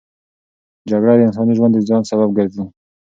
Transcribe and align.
جګړه 0.89 1.13
د 1.17 1.21
انساني 1.27 1.53
ژوند 1.57 1.71
د 1.75 1.79
زیان 1.87 2.03
سبب 2.11 2.29
ګرځي. 2.37 2.63